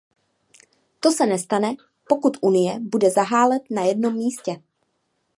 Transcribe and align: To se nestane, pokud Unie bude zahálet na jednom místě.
To 0.99 1.11
se 1.11 1.25
nestane, 1.27 1.75
pokud 2.07 2.37
Unie 2.41 2.79
bude 2.79 3.09
zahálet 3.09 3.61
na 3.69 3.81
jednom 3.83 4.13
místě. 4.13 4.61